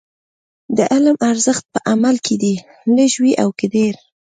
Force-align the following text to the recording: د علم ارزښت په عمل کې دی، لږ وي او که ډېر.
د 0.77 0.79
علم 0.93 1.17
ارزښت 1.29 1.63
په 1.73 1.79
عمل 1.91 2.15
کې 2.25 2.35
دی، 2.41 2.53
لږ 2.95 3.11
وي 3.21 3.33
او 3.43 3.49
که 3.57 3.65
ډېر. 3.75 3.93